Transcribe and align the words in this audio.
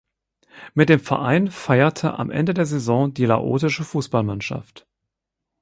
Mit 0.73 0.89
dem 0.89 0.99
Verein 0.99 1.51
feierte 1.51 2.17
am 2.17 2.31
Ende 2.31 2.55
der 2.55 2.65
Saison 2.65 3.13
die 3.13 3.25
laotische 3.25 3.83
Fußballmeisterschaft. 3.83 4.87